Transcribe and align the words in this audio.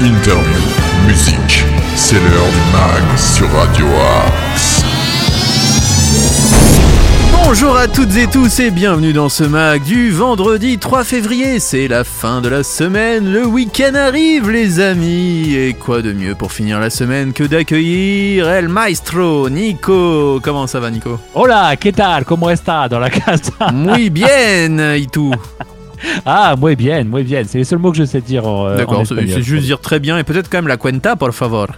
interview, 0.00 0.60
musique. 1.06 1.64
C'est 1.94 2.16
l'heure 2.16 2.50
du 2.50 2.72
mag 2.72 3.18
sur 3.18 3.50
Radio 3.50 3.86
Axe. 4.52 4.84
Bonjour 7.32 7.76
à 7.76 7.86
toutes 7.86 8.14
et 8.16 8.26
tous 8.26 8.60
et 8.60 8.70
bienvenue 8.70 9.12
dans 9.12 9.28
ce 9.28 9.44
mag 9.44 9.82
du 9.82 10.10
vendredi 10.10 10.78
3 10.78 11.04
février. 11.04 11.60
C'est 11.60 11.88
la 11.88 12.04
fin 12.04 12.40
de 12.40 12.48
la 12.48 12.62
semaine, 12.62 13.32
le 13.32 13.46
week-end 13.46 13.94
arrive 13.94 14.50
les 14.50 14.80
amis. 14.80 15.54
Et 15.54 15.72
quoi 15.74 16.02
de 16.02 16.12
mieux 16.12 16.34
pour 16.34 16.52
finir 16.52 16.80
la 16.80 16.90
semaine 16.90 17.32
que 17.32 17.44
d'accueillir 17.44 18.48
El 18.48 18.68
Maestro, 18.68 19.48
Nico. 19.48 20.40
Comment 20.42 20.66
ça 20.66 20.80
va 20.80 20.90
Nico? 20.90 21.18
Hola, 21.34 21.76
¿qué 21.76 21.92
tal? 21.92 22.24
¿Cómo 22.24 22.50
está? 22.50 22.88
Dans 22.88 23.00
la 23.00 23.10
casa? 23.10 23.72
Muy 23.72 24.10
bien, 24.10 24.78
et 24.94 25.06
tout? 25.10 25.32
Ah, 26.26 26.54
muy 26.58 26.76
bien, 26.76 27.04
muy 27.04 27.22
bien. 27.22 27.42
C'est 27.46 27.58
les 27.58 27.64
seuls 27.64 27.78
mots 27.78 27.90
que 27.92 27.98
je 27.98 28.04
sais 28.04 28.20
dire 28.20 28.46
en, 28.46 28.66
euh, 28.68 28.76
D'accord, 28.76 29.02
c'est 29.06 29.42
juste 29.42 29.64
dire 29.64 29.80
très 29.80 29.98
bien 30.00 30.18
et 30.18 30.24
peut-être 30.24 30.48
quand 30.50 30.58
même 30.58 30.68
la 30.68 30.76
cuenta, 30.76 31.16
por 31.16 31.32
favor. 31.34 31.68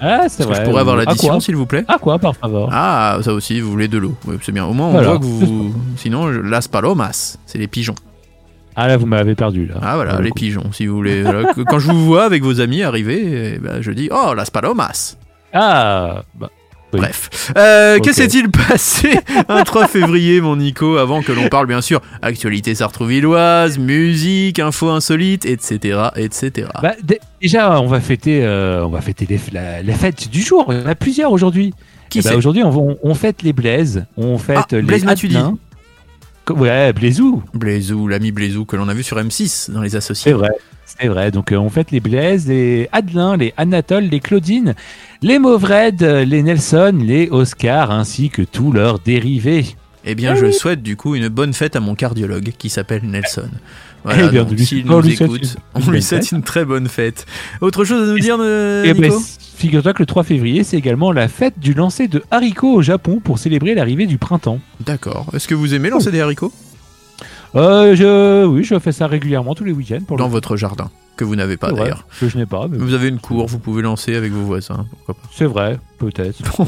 Ah, 0.00 0.20
c'est 0.22 0.26
Est-ce 0.26 0.38
que 0.38 0.42
vrai. 0.52 0.56
je 0.56 0.68
pourrais 0.68 0.80
avoir 0.80 0.96
l'addition 0.96 1.40
s'il 1.40 1.56
vous 1.56 1.66
plaît 1.66 1.84
Ah 1.88 1.96
quoi, 2.00 2.18
par 2.18 2.36
favor? 2.36 2.68
Ah, 2.72 3.18
ça 3.22 3.32
aussi, 3.32 3.60
vous 3.60 3.70
voulez 3.70 3.88
de 3.88 3.96
l'eau. 3.98 4.14
Oui, 4.26 4.36
c'est 4.42 4.52
bien. 4.52 4.64
Au 4.66 4.72
moins, 4.72 4.88
on 4.88 4.90
Voilà. 4.90 5.08
voit 5.10 5.18
que 5.18 5.24
vous. 5.24 5.72
Sinon, 5.96 6.32
je- 6.32 6.40
las 6.40 6.68
palomas, 6.68 7.36
c'est 7.46 7.58
les 7.58 7.68
pigeons. 7.68 7.94
Ah 8.76 8.88
là, 8.88 8.96
vous 8.96 9.06
m'avez 9.06 9.34
perdu 9.36 9.66
là. 9.66 9.76
Ah 9.80 9.94
voilà, 9.94 10.20
les 10.20 10.30
coup. 10.30 10.34
pigeons, 10.34 10.72
si 10.72 10.86
vous 10.86 10.96
voulez. 10.96 11.22
Quand 11.68 11.78
je 11.78 11.90
vous 11.92 12.04
vois 12.04 12.24
avec 12.24 12.42
vos 12.42 12.60
amis 12.60 12.82
arriver, 12.82 13.54
eh 13.54 13.58
ben, 13.58 13.80
je 13.80 13.92
dis 13.92 14.08
Oh, 14.12 14.34
las 14.34 14.50
palomas 14.50 15.16
Ah, 15.52 16.22
bah, 16.34 16.50
Oui. 16.94 17.00
Bref. 17.00 17.52
Euh. 17.56 17.98
Que 17.98 18.12
s'est-il 18.12 18.50
passé 18.68 19.18
un 19.48 19.62
3 19.64 19.88
février, 19.88 20.40
mon 20.40 20.56
Nico, 20.56 20.96
avant 20.96 21.22
que 21.22 21.32
l'on 21.32 21.48
parle, 21.48 21.66
bien 21.66 21.80
sûr, 21.82 22.00
actualité 22.22 22.74
sartrouvilloise, 22.74 23.78
musique, 23.78 24.58
info 24.58 24.88
insolite, 24.90 25.44
etc., 25.44 25.98
etc. 26.16 26.68
bah, 26.82 26.94
dé- 27.02 27.20
déjà, 27.40 27.80
on 27.80 27.86
va 27.86 28.00
fêter, 28.00 28.44
euh, 28.44 28.84
on 28.84 28.88
va 28.90 29.00
fêter 29.00 29.26
les, 29.28 29.40
la, 29.52 29.82
la 29.82 29.94
fête 29.94 30.30
du 30.30 30.40
jour. 30.40 30.66
Il 30.70 30.78
y 30.80 30.82
en 30.82 30.86
a 30.86 30.94
plusieurs 30.94 31.32
aujourd'hui. 31.32 31.74
Qui 32.10 32.22
c'est 32.22 32.34
Aujourd'hui, 32.34 32.62
on, 32.64 33.14
fête 33.14 33.42
les 33.42 33.52
Blaises, 33.52 34.06
on 34.16 34.38
fête 34.38 34.58
Ah, 34.58 34.76
les 34.76 34.82
Blaise 34.82 35.04
Matuidi. 35.04 35.36
Ouais, 36.50 36.92
Blaisou. 36.92 37.42
Blaisou, 37.54 38.06
l'ami 38.06 38.30
Blaisou, 38.30 38.64
que 38.66 38.76
l'on 38.76 38.88
a 38.88 38.94
vu 38.94 39.02
sur 39.02 39.16
M6 39.16 39.70
dans 39.72 39.80
les 39.82 39.96
associés. 39.96 40.32
C'est 40.32 40.36
vrai. 40.36 40.50
C'est 41.00 41.08
vrai. 41.08 41.30
Donc, 41.30 41.52
euh, 41.52 41.56
on 41.56 41.68
fête 41.70 41.90
les 41.90 42.00
Blaise, 42.00 42.46
les 42.48 42.88
Adelin, 42.92 43.36
les 43.36 43.52
Anatole, 43.56 44.04
les 44.04 44.20
Claudine, 44.20 44.74
les 45.22 45.38
Mauvred, 45.38 46.02
euh, 46.02 46.24
les 46.24 46.42
Nelson, 46.42 46.96
les 47.00 47.28
Oscar, 47.30 47.90
ainsi 47.90 48.30
que 48.30 48.42
tous 48.42 48.70
leurs 48.72 48.98
dérivés. 49.00 49.66
Eh 50.04 50.14
bien, 50.14 50.32
Ah 50.32 50.36
je 50.36 50.50
souhaite 50.50 50.82
du 50.82 50.96
coup 50.96 51.14
une 51.14 51.28
bonne 51.28 51.52
fête 51.54 51.76
à 51.76 51.80
mon 51.80 51.94
cardiologue 51.94 52.52
qui 52.58 52.68
s'appelle 52.68 53.00
Nelson. 53.04 53.48
Eh 53.52 53.58
Voilà, 54.04 54.28
bien, 54.28 54.44
donc, 54.44 54.52
lui- 54.52 54.66
s'il 54.66 54.84
on 54.92 54.96
nous 54.96 55.00
lui 55.00 55.16
souhaite 55.16 55.30
écoute, 55.30 55.42
une- 55.76 55.82
on 55.88 55.90
lui 55.90 56.02
souhaite 56.02 56.30
une 56.30 56.42
très 56.42 56.66
bonne 56.66 56.88
fête. 56.88 57.24
Autre 57.62 57.84
chose 57.86 58.06
à 58.08 58.12
nous 58.12 58.18
dire, 58.18 58.36
euh, 58.38 58.82
Eh 58.86 58.92
ben, 58.92 59.04
Nico? 59.10 59.22
figure-toi 59.56 59.94
que 59.94 60.02
le 60.02 60.06
3 60.06 60.22
février, 60.22 60.62
c'est 60.62 60.76
également 60.76 61.10
la 61.10 61.26
fête 61.26 61.58
du 61.58 61.72
lancer 61.72 62.06
de 62.06 62.22
haricots 62.30 62.74
au 62.74 62.82
Japon 62.82 63.18
pour 63.24 63.38
célébrer 63.38 63.74
l'arrivée 63.74 64.04
du 64.06 64.18
printemps. 64.18 64.60
D'accord. 64.84 65.26
Est-ce 65.32 65.48
que 65.48 65.54
vous 65.54 65.72
aimez 65.74 65.88
lancer 65.88 66.10
des 66.10 66.20
haricots? 66.20 66.52
Euh, 67.56 67.94
je, 67.94 68.44
oui, 68.46 68.64
je 68.64 68.76
fais 68.78 68.92
ça 68.92 69.06
régulièrement 69.06 69.54
tous 69.54 69.64
les 69.64 69.72
week-ends 69.72 70.00
pour 70.06 70.16
dans 70.16 70.24
le 70.26 70.30
votre 70.32 70.56
jardin 70.56 70.90
Que 71.16 71.22
vous 71.24 71.36
n'avez 71.36 71.56
pas 71.56 71.70
d'ailleurs. 71.72 72.04
que 72.18 72.28
je 72.28 72.36
n'ai 72.36 72.46
pas. 72.46 72.66
mais 72.68 72.78
Vous 72.78 72.94
avez 72.94 73.06
une 73.08 73.20
cour, 73.20 73.46
vous 73.46 73.58
pouvez 73.60 73.80
lancer 73.82 74.16
avec 74.16 74.32
vos 74.32 74.42
voisins. 74.42 74.86
Pourquoi 74.90 75.14
pas. 75.14 75.20
C'est 75.32 75.44
vrai, 75.46 75.78
peut-être. 75.98 76.36
Bon. 76.58 76.66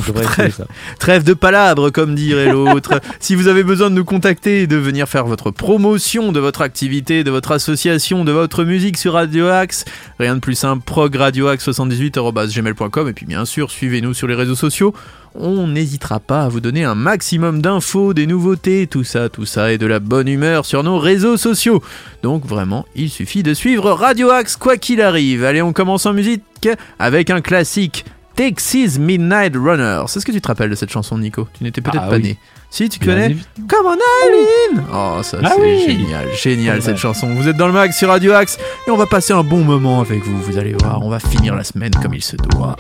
Trêve 1.01 1.25
de 1.25 1.34
palabres, 1.34 1.91
comme 1.91 2.15
dirait 2.15 2.53
l'autre. 2.53 3.01
si 3.20 3.34
vous 3.34 3.48
avez 3.48 3.65
besoin 3.65 3.91
de 3.91 3.97
nous 3.97 4.05
contacter 4.05 4.62
et 4.62 4.67
de 4.69 4.77
venir 4.77 5.09
faire 5.09 5.27
votre 5.27 5.51
promotion 5.51 6.31
de 6.31 6.39
votre 6.39 6.61
activité, 6.62 7.25
de 7.25 7.31
votre 7.33 7.50
association, 7.53 8.25
de 8.25 8.31
votre 8.33 8.62
musique 8.65 8.97
sur 8.97 9.15
Radio 9.15 9.48
Axe, 9.48 9.84
rien 10.21 10.37
de 10.37 10.41
plus 10.41 10.55
simple, 10.55 10.84
progradioaxe78.gmail.com 10.84 13.09
et 13.09 13.12
puis 13.12 13.27
bien 13.27 13.44
sûr, 13.44 13.71
suivez-nous 13.71 14.15
sur 14.15 14.27
les 14.28 14.34
réseaux 14.34 14.55
sociaux. 14.55 14.94
On 15.38 15.66
n'hésitera 15.66 16.19
pas 16.20 16.42
à 16.44 16.48
vous 16.48 16.60
donner 16.60 16.84
un 16.84 16.94
maximum 16.94 17.60
d'infos, 17.60 18.14
des 18.14 18.26
nouveautés, 18.26 18.86
tout 18.86 19.04
ça, 19.04 19.28
tout 19.28 19.44
ça, 19.47 19.72
et 19.72 19.78
de 19.78 19.86
la 19.86 19.98
bonne 20.00 20.28
humeur 20.28 20.64
sur 20.64 20.82
nos 20.82 20.98
réseaux 20.98 21.36
sociaux. 21.36 21.82
Donc 22.22 22.47
vraiment, 22.47 22.86
il 22.94 23.10
suffit 23.10 23.42
de 23.42 23.52
suivre 23.54 23.91
Radio 23.92 24.30
Axe 24.30 24.56
quoi 24.56 24.76
qu'il 24.76 25.00
arrive. 25.02 25.44
Allez, 25.44 25.62
on 25.62 25.72
commence 25.72 26.06
en 26.06 26.12
musique 26.12 26.69
avec 26.98 27.30
un 27.30 27.41
classique. 27.41 28.04
Texas 28.34 28.98
Midnight 28.98 29.54
Runner. 29.56 30.02
C'est 30.08 30.20
ce 30.20 30.26
que 30.26 30.32
tu 30.32 30.42
te 30.42 30.48
rappelles 30.48 30.69
de 30.69 30.74
cette 30.74 30.91
chanson, 30.91 31.16
Nico? 31.16 31.48
Tu 31.56 31.64
n'étais 31.64 31.80
peut-être 31.80 32.03
Ah 32.04 32.10
pas 32.10 32.16
oui. 32.16 32.22
né. 32.22 32.38
Si, 32.68 32.86
tu 32.91 32.98
Bien 32.98 33.14
connais 33.14 33.28
évi- 33.30 33.44
Come 33.66 33.86
on, 33.86 33.94
Eileen 34.26 34.84
Oh, 34.92 35.20
ça 35.22 35.38
Ah 35.42 35.53
c'est 35.56 35.62
oui. 35.62 35.84
génial, 35.86 36.26
génial 36.34 36.82
cette 36.82 36.98
chanson. 36.98 37.28
Vous 37.34 37.48
êtes 37.48 37.56
dans 37.56 37.66
le 37.66 37.72
mag 37.72 37.92
sur 37.92 38.08
Radio 38.10 38.32
Axe 38.34 38.58
et 38.86 38.91
on 38.91 38.97
va 38.98 39.06
passer 39.06 39.32
un 39.32 39.42
bon 39.42 39.64
moment 39.64 40.00
avec 40.03 40.22
vous. 40.22 40.38
Vous 40.42 40.58
allez 40.58 40.74
voir, 40.78 41.03
on 41.03 41.08
va 41.08 41.18
finir 41.18 41.54
la 41.54 41.64
semaine 41.64 41.92
comme 42.03 42.12
il 42.12 42.22
se 42.22 42.36
doit. 42.36 42.76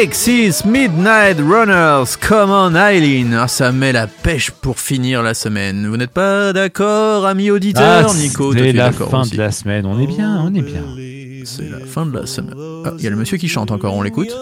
Pixies, 0.00 0.64
Midnight 0.64 1.36
Runners, 1.40 2.16
Come 2.26 2.50
on 2.50 2.74
Eileen. 2.74 3.34
Ah, 3.34 3.46
ça 3.48 3.70
met 3.70 3.92
la 3.92 4.06
pêche 4.06 4.50
pour 4.50 4.80
finir 4.80 5.22
la 5.22 5.34
semaine. 5.34 5.86
Vous 5.86 5.98
n'êtes 5.98 6.12
pas 6.12 6.54
d'accord, 6.54 7.26
ami 7.26 7.50
auditeur 7.50 8.06
Ah, 8.08 8.14
Nico, 8.14 8.54
c'est 8.54 8.70
es 8.70 8.72
la 8.72 8.92
fin 8.92 9.20
aussi. 9.20 9.32
de 9.32 9.36
la 9.36 9.50
semaine. 9.50 9.84
On 9.84 10.00
est 10.00 10.06
bien, 10.06 10.40
on 10.42 10.54
est 10.54 10.62
bien. 10.62 10.84
C'est 11.44 11.68
la 11.68 11.84
fin 11.84 12.06
de 12.06 12.18
la 12.18 12.24
semaine. 12.24 12.54
Ah, 12.86 12.92
il 12.96 13.04
y 13.04 13.08
a 13.08 13.10
le 13.10 13.16
monsieur 13.16 13.36
qui 13.36 13.46
chante 13.46 13.70
encore, 13.72 13.94
on 13.94 14.00
l'écoute. 14.00 14.34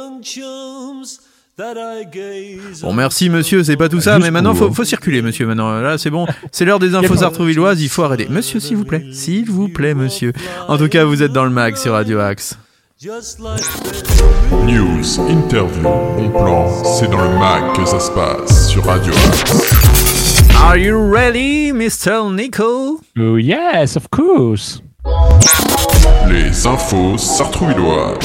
Bon, 2.82 2.92
merci 2.92 3.28
monsieur, 3.28 3.64
c'est 3.64 3.76
pas 3.76 3.88
tout 3.88 4.00
ça, 4.00 4.12
Jusqu'au 4.12 4.26
mais 4.26 4.30
maintenant 4.30 4.54
faut, 4.54 4.72
faut 4.72 4.84
circuler, 4.84 5.22
monsieur. 5.22 5.44
Maintenant, 5.44 5.80
là, 5.80 5.98
c'est 5.98 6.10
bon. 6.10 6.28
C'est 6.52 6.66
l'heure 6.66 6.78
des 6.78 6.94
infos 6.94 7.16
sartrouvilloises, 7.16 7.82
il 7.82 7.88
faut 7.88 8.04
arrêter. 8.04 8.28
Monsieur, 8.30 8.60
s'il 8.60 8.76
vous 8.76 8.84
plaît. 8.84 9.06
S'il 9.10 9.50
vous 9.50 9.68
plaît, 9.68 9.94
monsieur. 9.94 10.32
En 10.68 10.78
tout 10.78 10.88
cas, 10.88 11.02
vous 11.04 11.20
êtes 11.24 11.32
dans 11.32 11.44
le 11.44 11.50
mag 11.50 11.74
sur 11.74 11.94
Radio 11.94 12.20
Axe. 12.20 12.56
News, 14.66 15.20
interview, 15.30 15.82
bon 15.82 16.30
plan, 16.30 16.66
c'est 16.84 17.08
dans 17.08 17.22
le 17.22 17.38
mag 17.38 17.72
que 17.76 17.84
ça 17.86 18.00
se 18.00 18.10
passe 18.10 18.70
sur 18.70 18.84
Radio 18.84 19.12
Axe. 19.12 20.52
Are 20.60 20.76
you 20.76 20.96
ready, 21.08 21.70
Mr. 21.72 22.28
Nico? 22.34 23.00
Oh 23.16 23.36
yes, 23.38 23.96
of 23.96 24.08
course. 24.10 24.82
Les 26.28 26.66
infos 26.66 27.16
sartrouvilloises. 27.18 28.18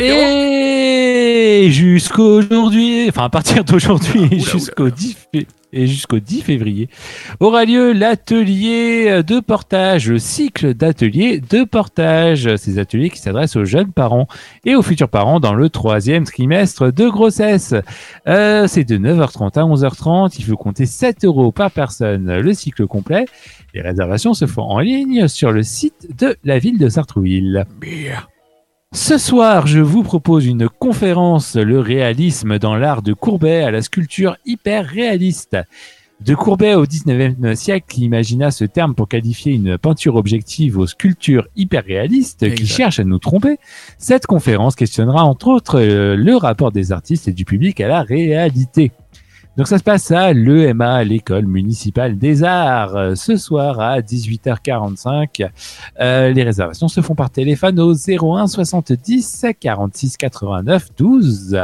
Et 0.00 1.68
jusqu'aujourd'hui, 1.70 3.06
enfin 3.10 3.26
à 3.26 3.28
partir 3.30 3.62
d'aujourd'hui 3.64 4.40
jusqu'au 4.52 4.90
10, 4.90 5.16
fé- 5.32 5.46
et 5.74 5.86
jusqu'au 5.86 6.20
10 6.20 6.42
février, 6.42 6.88
aura 7.40 7.64
lieu 7.64 7.92
l'atelier 7.92 9.22
de 9.22 9.40
portage, 9.40 10.08
le 10.08 10.18
cycle 10.18 10.74
d'ateliers 10.74 11.40
de 11.40 11.64
portage. 11.64 12.56
Ces 12.56 12.78
ateliers 12.78 13.10
qui 13.10 13.18
s'adressent 13.18 13.56
aux 13.56 13.64
jeunes 13.64 13.92
parents 13.92 14.28
et 14.64 14.74
aux 14.74 14.82
futurs 14.82 15.08
parents 15.08 15.40
dans 15.40 15.54
le 15.54 15.68
troisième 15.68 16.24
trimestre 16.24 16.92
de 16.92 17.08
grossesse. 17.08 17.74
Euh, 18.26 18.66
C'est 18.66 18.84
de 18.84 18.96
9h30 18.96 19.58
à 19.58 19.62
11h30. 19.62 20.36
Il 20.38 20.44
faut 20.44 20.56
compter 20.56 20.86
7 20.86 21.24
euros 21.24 21.52
par 21.52 21.70
personne 21.70 22.38
le 22.38 22.54
cycle 22.54 22.86
complet. 22.86 23.26
Les 23.74 23.80
réservations 23.80 24.34
se 24.34 24.46
font 24.46 24.62
en 24.62 24.78
ligne 24.78 25.28
sur 25.28 25.52
le 25.52 25.62
site 25.62 26.08
de 26.18 26.36
la 26.44 26.58
ville 26.58 26.78
de 26.78 26.88
Sartrouville. 26.88 27.66
Ce 28.94 29.18
soir, 29.18 29.66
je 29.66 29.80
vous 29.80 30.04
propose 30.04 30.46
une 30.46 30.68
conférence 30.68 31.56
Le 31.56 31.80
réalisme 31.80 32.60
dans 32.60 32.76
l'art 32.76 33.02
de 33.02 33.12
Courbet 33.12 33.64
à 33.64 33.72
la 33.72 33.82
sculpture 33.82 34.36
hyper 34.46 34.86
réaliste. 34.86 35.56
De 36.20 36.36
Courbet 36.36 36.74
au 36.74 36.86
19e 36.86 37.56
siècle, 37.56 37.98
imagina 37.98 38.52
ce 38.52 38.64
terme 38.64 38.94
pour 38.94 39.08
qualifier 39.08 39.52
une 39.52 39.78
peinture 39.78 40.14
objective 40.14 40.78
aux 40.78 40.86
sculptures 40.86 41.48
hyper 41.56 41.84
réalistes 41.84 42.54
qui 42.54 42.66
cherchent 42.68 43.00
à 43.00 43.04
nous 43.04 43.18
tromper, 43.18 43.58
cette 43.98 44.26
conférence 44.26 44.76
questionnera 44.76 45.24
entre 45.24 45.48
autres 45.48 45.80
euh, 45.80 46.14
le 46.14 46.36
rapport 46.36 46.70
des 46.70 46.92
artistes 46.92 47.26
et 47.26 47.32
du 47.32 47.44
public 47.44 47.80
à 47.80 47.88
la 47.88 48.02
réalité. 48.02 48.92
Donc 49.56 49.68
ça 49.68 49.78
se 49.78 49.84
passe 49.84 50.10
à 50.10 50.32
l'EMA, 50.32 51.04
l'école 51.04 51.46
municipale 51.46 52.18
des 52.18 52.42
arts, 52.42 53.16
ce 53.16 53.36
soir 53.36 53.78
à 53.78 54.00
18h45. 54.00 55.48
Euh, 56.00 56.30
les 56.30 56.42
réservations 56.42 56.88
se 56.88 57.00
font 57.00 57.14
par 57.14 57.30
téléphone 57.30 57.78
au 57.78 57.94
01 57.94 58.48
70 58.48 59.46
46 59.60 60.16
89 60.16 60.88
12. 60.96 61.60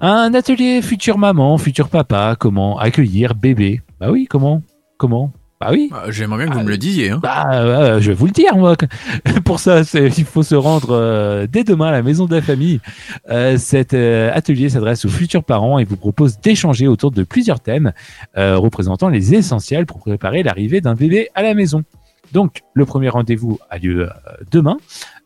Un 0.00 0.32
atelier 0.32 0.80
future 0.82 1.18
maman, 1.18 1.58
futur 1.58 1.88
papa, 1.88 2.36
comment 2.38 2.78
accueillir 2.78 3.34
bébé? 3.34 3.82
Bah 3.98 4.10
oui, 4.10 4.26
comment? 4.30 4.62
Comment? 4.98 5.32
Bah 5.60 5.68
oui. 5.72 5.90
Ah, 5.92 6.04
J'aimerais 6.08 6.44
bien 6.44 6.52
que 6.52 6.58
vous 6.58 6.64
me 6.64 6.70
le 6.70 6.78
disiez. 6.78 7.10
Hein. 7.10 7.20
Bah, 7.22 7.46
euh, 7.52 8.00
je 8.00 8.08
vais 8.12 8.14
vous 8.14 8.24
le 8.24 8.32
dire, 8.32 8.56
moi. 8.56 8.76
Pour 9.44 9.60
ça, 9.60 9.82
il 9.92 10.24
faut 10.24 10.42
se 10.42 10.54
rendre 10.54 10.92
euh, 10.92 11.46
dès 11.46 11.64
demain 11.64 11.88
à 11.88 11.90
la 11.90 12.02
maison 12.02 12.24
de 12.24 12.34
la 12.34 12.40
famille. 12.40 12.80
Euh, 13.28 13.58
cet 13.58 13.92
atelier 13.92 14.70
s'adresse 14.70 15.04
aux 15.04 15.10
futurs 15.10 15.44
parents 15.44 15.78
et 15.78 15.84
vous 15.84 15.98
propose 15.98 16.40
d'échanger 16.40 16.88
autour 16.88 17.10
de 17.10 17.24
plusieurs 17.24 17.60
thèmes 17.60 17.92
représentant 18.36 19.08
les 19.08 19.34
essentiels 19.34 19.84
pour 19.84 19.98
préparer 19.98 20.42
l'arrivée 20.42 20.80
d'un 20.80 20.94
bébé 20.94 21.28
à 21.34 21.42
la 21.42 21.52
maison. 21.52 21.84
Donc, 22.32 22.62
le 22.74 22.86
premier 22.86 23.08
rendez-vous 23.08 23.58
a 23.68 23.76
lieu 23.78 24.08
demain. 24.50 24.78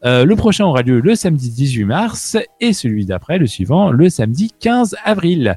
Euh, 0.04 0.24
le 0.24 0.36
prochain 0.36 0.66
aura 0.66 0.82
lieu 0.82 1.00
le 1.00 1.14
samedi 1.14 1.50
18 1.50 1.84
mars 1.84 2.36
et 2.60 2.72
celui 2.72 3.06
d'après, 3.06 3.38
le 3.38 3.46
suivant, 3.46 3.90
le 3.90 4.10
samedi 4.10 4.52
15 4.60 4.96
avril. 5.04 5.56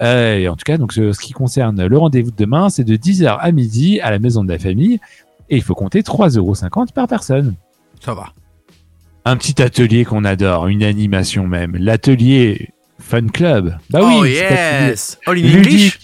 Euh, 0.00 0.36
et 0.36 0.48
en 0.48 0.54
tout 0.56 0.64
cas, 0.64 0.76
donc, 0.78 0.92
ce, 0.92 1.12
ce 1.12 1.18
qui 1.20 1.32
concerne 1.32 1.84
le 1.86 1.98
rendez-vous 1.98 2.30
de 2.30 2.36
demain, 2.36 2.68
c'est 2.70 2.84
de 2.84 2.96
10h 2.96 3.36
à 3.40 3.52
midi 3.52 4.00
à 4.00 4.10
la 4.10 4.18
maison 4.18 4.44
de 4.44 4.52
la 4.52 4.58
famille 4.58 5.00
et 5.50 5.56
il 5.56 5.62
faut 5.62 5.74
compter 5.74 6.02
3,50 6.02 6.38
euros 6.38 6.54
par 6.94 7.08
personne. 7.08 7.54
Ça 8.04 8.14
va. 8.14 8.26
Un 9.24 9.36
petit 9.36 9.60
atelier 9.60 10.04
qu'on 10.04 10.24
adore, 10.24 10.68
une 10.68 10.82
animation 10.84 11.46
même, 11.46 11.76
l'atelier 11.76 12.70
Fun 13.00 13.26
Club. 13.28 13.76
Bah 13.90 14.00
oh 14.02 14.20
oui, 14.22 14.30
yes! 14.30 15.18
All 15.26 15.38
in. 15.38 15.58
English? 15.58 15.98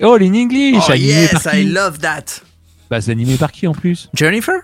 All 0.00 0.22
in 0.22 0.34
English, 0.34 0.84
Oh 0.88 0.92
animé 0.92 1.06
yes, 1.08 1.42
par 1.42 1.54
I 1.54 1.64
love 1.64 1.98
that! 1.98 2.24
Bah 2.88 3.00
c'est 3.00 3.10
animé 3.12 3.36
par 3.36 3.52
qui 3.52 3.66
en 3.66 3.72
plus? 3.72 4.08
Jennifer? 4.14 4.54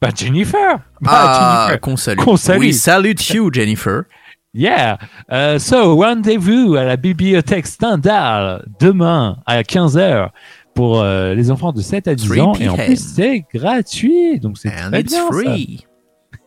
Bah 0.00 0.08
Jennifer. 0.14 0.78
Bah, 1.00 1.10
Ah, 1.10 1.64
Jennifer. 1.66 1.80
qu'on 1.80 1.96
salue. 1.96 2.18
Qu'on 2.18 2.36
salue. 2.36 2.60
We 2.60 2.76
salute 2.80 3.28
you, 3.30 3.50
Jennifer. 3.52 4.04
Yeah. 4.52 4.98
Euh, 5.30 5.58
so, 5.58 5.96
rendez-vous 5.96 6.74
à 6.74 6.84
la 6.84 6.96
bibliothèque 6.96 7.66
Stendhal 7.66 8.64
demain 8.80 9.36
à 9.46 9.62
15h 9.62 10.30
pour 10.74 11.00
euh, 11.00 11.34
les 11.34 11.50
enfants 11.50 11.72
de 11.72 11.80
7 11.80 12.08
à 12.08 12.14
10 12.14 12.28
3 12.28 12.38
ans. 12.44 12.54
Et 12.60 12.68
en 12.68 12.76
plus, 12.76 12.96
c'est 13.14 13.44
gratuit. 13.54 14.40
Donc, 14.40 14.58
c'est 14.58 14.68
And 14.70 14.90
très 14.90 15.00
it's 15.02 15.12
bien. 15.12 15.26
ça. 15.30 15.32
free. 15.32 15.86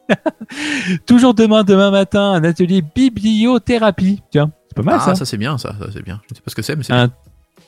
Toujours 1.05 1.33
demain, 1.33 1.63
demain 1.63 1.91
matin, 1.91 2.31
un 2.33 2.43
atelier 2.43 2.81
bibliothérapie. 2.81 4.21
Tiens, 4.31 4.51
c'est 4.67 4.75
pas 4.75 4.83
mal 4.83 4.97
Ah, 4.99 5.05
ça. 5.05 5.15
ça 5.15 5.25
c'est 5.25 5.37
bien, 5.37 5.57
ça, 5.57 5.73
ça 5.79 5.87
c'est 5.93 6.03
bien. 6.03 6.19
Je 6.29 6.35
sais 6.35 6.41
pas 6.41 6.49
ce 6.51 6.55
que 6.55 6.61
c'est, 6.61 6.75
mais 6.75 6.83
c'est 6.83 6.93
Un- 6.93 7.09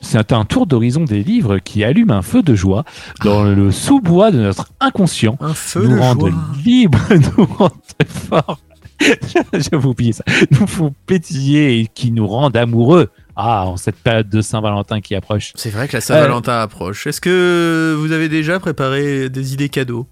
C'est 0.02 0.32
un 0.32 0.44
tour 0.44 0.66
d'horizon 0.66 1.04
des 1.04 1.22
livres 1.22 1.56
qui 1.58 1.82
allume 1.82 2.10
un 2.10 2.20
feu 2.20 2.42
de 2.42 2.54
joie 2.54 2.84
dans 3.24 3.42
le 3.44 3.70
sous-bois 3.70 4.30
de 4.30 4.38
notre 4.40 4.68
inconscient. 4.80 5.38
un 5.40 5.54
feu 5.54 5.86
nous 5.86 5.96
de 5.96 6.02
joie. 6.02 6.32
libres, 6.64 6.98
nous 7.38 7.44
rendre 7.46 7.74
forts. 8.06 8.58
J'avais 9.52 9.84
oublié 9.86 10.12
ça. 10.12 10.24
Nous 10.50 10.66
font 10.66 10.94
pétiller 11.06 11.80
et 11.80 11.86
qui 11.86 12.10
nous 12.10 12.26
rendent 12.26 12.56
amoureux. 12.56 13.10
Ah, 13.36 13.66
en 13.66 13.76
cette 13.76 13.96
période 13.96 14.30
de 14.30 14.40
Saint-Valentin 14.40 15.00
qui 15.02 15.14
approche. 15.14 15.52
C'est 15.56 15.68
vrai 15.70 15.88
que 15.88 15.92
la 15.96 16.00
Saint-Valentin 16.00 16.58
approche. 16.60 17.06
Est-ce 17.06 17.20
que 17.20 17.94
vous 17.98 18.12
avez 18.12 18.30
déjà 18.30 18.58
préparé 18.58 19.28
des 19.28 19.52
idées 19.52 19.68
cadeaux 19.68 20.06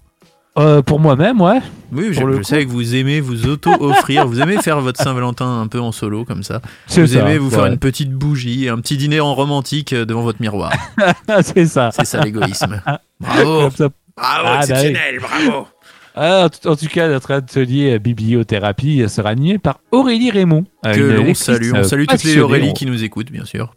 Euh, 0.59 0.83
pour 0.83 0.99
moi-même, 0.99 1.41
ouais. 1.41 1.59
Oui, 1.91 2.09
je, 2.11 2.19
Pour 2.21 2.31
je 2.31 2.43
sais 2.43 2.63
que 2.65 2.69
vous 2.69 2.93
aimez 2.95 3.21
vous 3.21 3.47
auto-offrir. 3.47 4.27
vous 4.27 4.39
aimez 4.41 4.57
faire 4.61 4.79
votre 4.79 5.01
Saint-Valentin 5.01 5.61
un 5.61 5.67
peu 5.67 5.79
en 5.79 5.91
solo, 5.91 6.23
comme 6.23 6.43
ça. 6.43 6.61
Vous 6.89 7.07
ça, 7.07 7.19
aimez 7.19 7.39
vous 7.39 7.49
faire 7.49 7.65
une 7.65 7.79
petite 7.79 8.11
bougie, 8.11 8.69
un 8.69 8.77
petit 8.77 8.95
dîner 8.97 9.19
en 9.19 9.33
romantique 9.33 9.93
euh, 9.93 10.05
devant 10.05 10.21
votre 10.21 10.39
miroir. 10.39 10.71
c'est 11.41 11.65
ça. 11.65 11.89
C'est 11.91 12.05
ça 12.05 12.23
l'égoïsme. 12.23 12.79
Bravo. 13.19 13.69
Bravo, 13.69 13.89
Ah, 14.17 14.41
bah 14.43 14.57
exceptionnel, 14.59 15.19
bravo 15.19 15.67
Ah, 16.15 16.47
en 16.65 16.75
tout- 16.75 16.87
cas, 16.87 17.07
notre 17.09 17.31
atelier 17.31 17.99
bibliothérapie 17.99 19.03
sera 19.09 19.29
animé 19.29 19.57
par 19.59 19.79
Aurélie 19.91 20.31
Raymond. 20.31 20.65
euh, 20.85 20.93
Que 20.93 21.01
l'on 21.01 21.33
salue. 21.33 21.71
On 21.73 21.77
euh, 21.79 21.83
salue 21.83 22.05
toutes 22.07 22.23
les. 22.23 22.39
Aurélie 22.39 22.73
qui 22.73 22.85
nous 22.85 23.03
écoutent, 23.03 23.31
bien 23.31 23.45
sûr. 23.45 23.75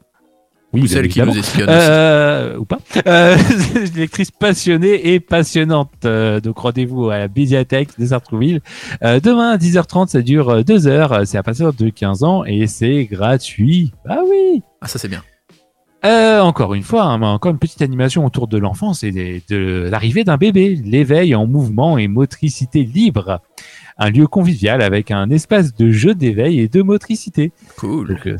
Oui, 0.74 0.80
Ou 0.80 0.84
bien 0.84 0.92
celles 0.92 1.08
qui 1.08 1.20
nous 1.22 1.36
espionnent 1.38 1.70
aussi. 1.70 1.78
Euh, 1.80 2.58
ou 2.58 2.64
pas. 2.66 2.78
Euh, 3.06 3.36
c'est 3.72 3.86
une 3.94 3.94
lectrice 4.00 4.30
passionnée 4.30 5.14
et 5.14 5.18
passionnante. 5.18 5.90
Euh, 6.04 6.40
donc 6.40 6.58
rendez-vous 6.58 7.08
à 7.08 7.16
la 7.18 7.28
médiathèque 7.28 7.88
des 7.98 8.08
Sartrouville. 8.08 8.60
Euh, 9.02 9.18
demain 9.18 9.52
à 9.52 9.56
10h30, 9.56 10.08
ça 10.08 10.20
dure 10.20 10.62
2 10.64 10.86
heures. 10.86 11.22
C'est 11.24 11.38
à 11.38 11.42
partir 11.42 11.72
de 11.72 11.88
15 11.88 12.22
ans 12.22 12.44
et 12.44 12.66
c'est 12.66 13.04
gratuit. 13.06 13.92
Ah 14.06 14.18
oui. 14.28 14.60
Ah, 14.82 14.88
ça 14.88 14.98
c'est 14.98 15.08
bien. 15.08 15.22
Euh, 16.04 16.40
encore 16.40 16.74
une 16.74 16.82
fois, 16.82 17.04
hein, 17.04 17.20
encore 17.22 17.50
une 17.50 17.58
petite 17.58 17.82
animation 17.82 18.24
autour 18.24 18.46
de 18.46 18.56
l'enfance 18.56 19.02
et 19.02 19.42
de 19.48 19.88
l'arrivée 19.90 20.22
d'un 20.22 20.36
bébé, 20.36 20.80
l'éveil 20.84 21.34
en 21.34 21.46
mouvement 21.46 21.98
et 21.98 22.06
motricité 22.06 22.84
libre. 22.84 23.40
Un 24.00 24.10
lieu 24.10 24.28
convivial 24.28 24.80
avec 24.80 25.10
un 25.10 25.28
espace 25.30 25.74
de 25.74 25.90
jeu 25.90 26.14
d'éveil 26.14 26.60
et 26.60 26.68
de 26.68 26.82
motricité. 26.82 27.50
Cool. 27.76 28.08
Donc, 28.10 28.28
euh, 28.28 28.36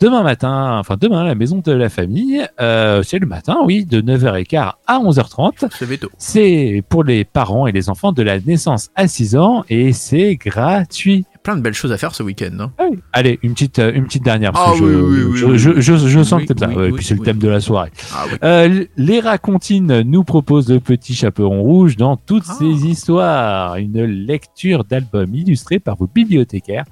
demain 0.00 0.22
matin, 0.22 0.78
enfin 0.78 0.96
demain 0.98 1.20
à 1.20 1.24
la 1.24 1.34
maison 1.34 1.58
de 1.62 1.72
la 1.72 1.90
famille, 1.90 2.46
euh, 2.62 3.02
c'est 3.02 3.18
le 3.18 3.26
matin, 3.26 3.58
oui, 3.62 3.84
de 3.84 4.00
9h15 4.00 4.72
à 4.86 4.98
11h30. 4.98 5.68
C'est. 5.70 6.00
C'est 6.16 6.82
pour 6.88 7.04
les 7.04 7.26
parents 7.26 7.66
et 7.66 7.72
les 7.72 7.90
enfants 7.90 8.12
de 8.12 8.22
la 8.22 8.40
naissance 8.40 8.88
à 8.94 9.06
6 9.06 9.36
ans 9.36 9.64
et 9.68 9.92
c'est 9.92 10.36
gratuit. 10.36 11.26
Plein 11.42 11.56
de 11.56 11.60
belles 11.60 11.74
choses 11.74 11.90
à 11.90 11.98
faire 11.98 12.14
ce 12.14 12.22
week-end. 12.22 12.50
hein. 12.60 12.72
Allez, 13.12 13.40
une 13.42 13.52
petite, 13.54 13.80
euh, 13.80 13.92
une 13.92 14.04
petite 14.04 14.22
dernière 14.22 14.52
parce 14.52 14.76
Ah 14.76 14.78
que 14.78 14.84
oui, 14.84 14.92
je, 14.92 14.96
oui, 14.96 15.22
oui, 15.24 15.36
je, 15.38 15.46
oui, 15.46 15.58
je, 15.58 15.70
oui. 15.70 15.82
je- 15.82 16.08
je 16.08 16.22
sens 16.22 16.40
Oui, 16.40 16.46
que 16.46 16.56
ça. 16.56 16.68
oui, 16.68 16.74
Ouais, 16.76 16.88
et 16.88 16.92
puis 16.92 17.04
c'est 17.04 17.14
le 17.14 17.20
oui. 17.20 17.24
thème 17.26 17.38
de 17.38 17.48
la 17.48 17.60
soirée. 17.60 17.90
Ah 18.14 18.24
oui. 18.30 18.38
Euh, 18.44 18.84
les 18.96 19.18
racontines 19.18 20.02
nous 20.02 20.22
proposent 20.22 20.70
le 20.70 20.78
petit 20.78 21.14
chaperon 21.14 21.60
rouge 21.62 21.96
dans 21.96 22.16
toutes 22.16 22.44
Ah. 22.48 22.54
ces 22.58 22.86
histoires. 22.86 23.76
Une 23.76 24.04
lecture 24.04 24.84
d'albums 24.84 25.34
illustrés 25.34 25.80
par 25.80 25.96
vos 25.96 26.06
bibliothécaires. 26.06 26.84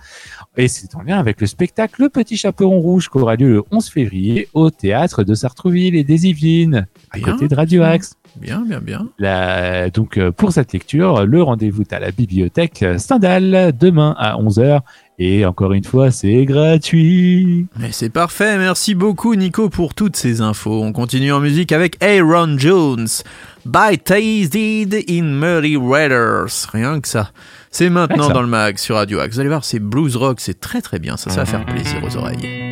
Et 0.57 0.67
c'est 0.67 0.95
en 0.97 1.03
lien 1.03 1.19
avec 1.19 1.41
le 1.41 1.47
spectacle 1.47 2.03
Le 2.03 2.09
Petit 2.09 2.37
Chaperon 2.37 2.81
Rouge 2.81 3.09
qui 3.09 3.19
aura 3.19 3.37
lieu 3.37 3.49
le 3.53 3.63
11 3.71 3.89
février 3.89 4.49
au 4.53 4.71
théâtre 4.71 5.23
de 5.23 5.35
Sartrouville 5.35 5.95
et 5.95 6.03
des 6.05 6.27
Yvelines, 6.27 6.87
à 7.13 7.19
Bien. 7.19 7.33
côté 7.33 7.47
de 7.49 7.55
Radio 7.55 7.83
Axe. 7.83 8.15
Bien, 8.37 8.63
bien, 8.67 8.81
bien. 8.81 9.09
La- 9.19 9.91
donc 9.91 10.17
euh, 10.17 10.31
pour 10.33 10.53
cette 10.53 10.73
lecture, 10.73 11.27
le 11.27 11.43
rendez-vous 11.43 11.83
est 11.83 11.93
à 11.93 11.99
la 12.01 12.11
bibliothèque 12.11 12.85
Stendhal 12.99 13.73
demain 13.79 14.15
à 14.19 14.37
11h. 14.37 14.81
Et 15.23 15.45
encore 15.45 15.73
une 15.75 15.85
fois, 15.85 16.11
c'est 16.11 16.47
gratuit. 16.47 17.67
Mais 17.79 17.93
c'est 17.93 18.09
parfait, 18.09 18.57
merci 18.57 18.95
beaucoup 18.95 19.35
Nico 19.35 19.69
pour 19.69 19.93
toutes 19.95 20.17
ces 20.17 20.41
infos. 20.41 20.83
On 20.83 20.93
continue 20.93 21.31
en 21.33 21.41
musique 21.41 21.73
avec 21.73 22.03
Aaron 22.03 22.57
Jones. 22.57 23.07
By 23.67 23.99
Tasted 23.99 24.95
in 25.11 25.23
Muddy 25.25 25.77
Waters. 25.77 26.69
Rien 26.73 27.01
que 27.01 27.09
ça. 27.09 27.31
C'est 27.71 27.91
maintenant 27.91 28.29
ça. 28.29 28.33
dans 28.33 28.41
le 28.41 28.49
mag 28.49 28.79
sur 28.79 28.97
Radio 28.97 29.19
Axe. 29.21 29.35
Vous 29.35 29.41
allez 29.41 29.51
voir, 29.51 29.65
c'est 29.65 29.79
blues 29.79 30.17
rock, 30.17 30.41
c'est 30.41 30.59
très 30.59 30.81
très 30.81 30.99
bien. 30.99 31.19
Ça, 31.19 31.29
ça 31.29 31.41
va 31.41 31.45
faire 31.45 31.67
plaisir 31.67 32.03
aux 32.03 32.17
oreilles. 32.17 32.70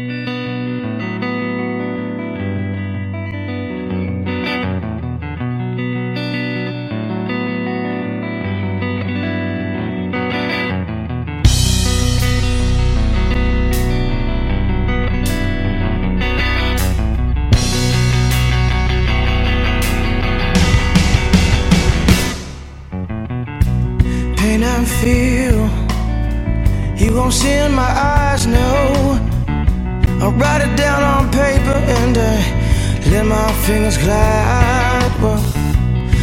My 33.29 33.53
fingers 33.67 33.99
glide. 33.99 35.13
Well, 35.21 35.43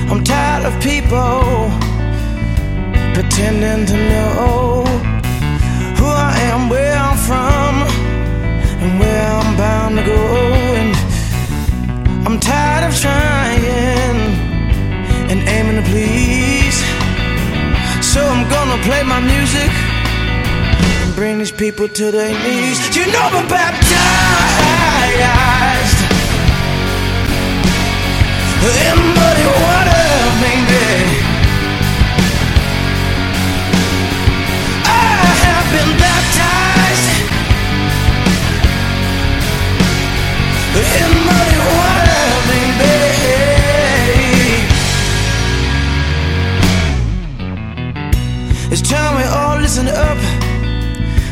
I'm 0.10 0.24
tired 0.24 0.66
of 0.66 0.74
people 0.82 1.70
pretending 3.14 3.86
to 3.86 3.98
know 4.12 4.84
who 5.98 6.08
I 6.08 6.34
am, 6.52 6.68
where 6.68 6.96
I'm 6.96 7.18
from, 7.30 7.74
and 8.82 9.00
where 9.00 9.28
I'm 9.40 9.56
bound 9.56 9.98
to 9.98 10.04
go. 10.04 10.22
And 10.82 10.96
I'm 12.28 12.40
tired 12.40 12.84
of 12.90 12.94
trying 13.00 14.22
and 15.32 15.40
aiming 15.48 15.78
to 15.82 15.86
please. 15.92 16.78
So 18.14 18.20
I'm 18.26 18.50
gonna 18.50 18.82
play 18.84 19.04
my 19.04 19.20
music 19.20 19.72
and 21.04 21.16
bring 21.16 21.38
these 21.38 21.52
people 21.52 21.88
to 21.88 22.12
their 22.12 22.34
knees. 22.44 22.78
You 22.96 23.06
know 23.14 23.30
I'm 23.38 23.48
baptized 23.48 24.96
in 28.74 28.98
muddy 29.18 29.46
water, 29.62 30.06
baby. 30.42 30.86
I 34.86 34.90
have 35.46 35.68
been 35.76 35.92
baptized 36.06 37.10
in 41.02 41.12
muddy 41.30 41.60
water, 41.78 42.24
baby. 42.50 42.96
It's 48.72 48.82
time 48.90 49.14
we 49.18 49.24
all 49.24 49.58
listen 49.60 49.88
up 49.88 50.20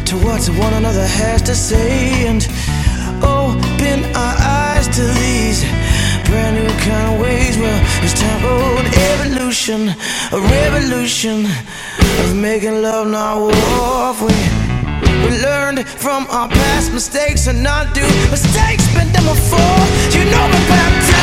to 0.05 0.15
what 0.17 0.41
one 0.59 0.73
another 0.73 1.07
has 1.07 1.41
to 1.43 1.55
say 1.55 2.27
a 9.69 9.95
revolution 10.33 11.45
of 12.19 12.35
making 12.35 12.81
love, 12.81 13.07
not 13.07 13.37
war. 13.39 14.13
We, 14.27 14.33
we 15.23 15.29
learned 15.41 15.87
from 15.87 16.27
our 16.29 16.49
past 16.49 16.91
mistakes 16.91 17.47
and 17.47 17.63
not 17.63 17.93
do 17.93 18.01
mistakes, 18.29 18.85
been 18.93 19.09
done 19.13 19.23
before. 19.23 19.79
You 20.11 20.25
know 20.31 20.43
we're 20.51 20.67
baptized 20.67 21.15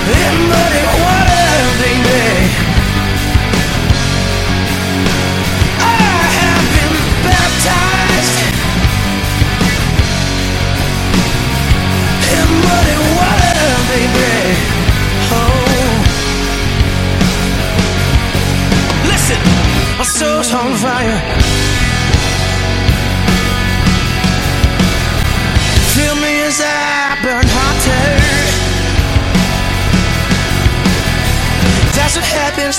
in 0.00 0.34
muddy 0.48 0.84
water, 1.04 1.46
baby. 1.84 2.47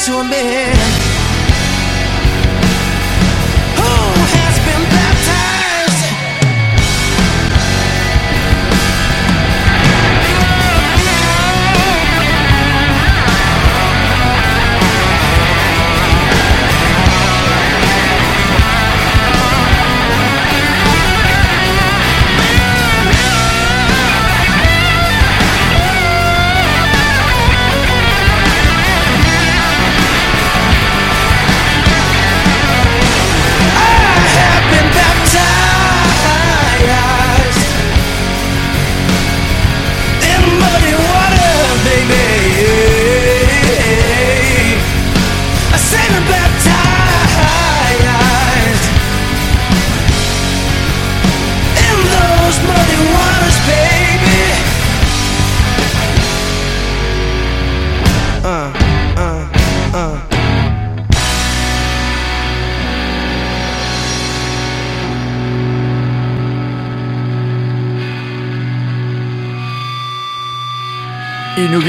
To 0.09 0.17
a 0.17 0.23
man 0.23 1.18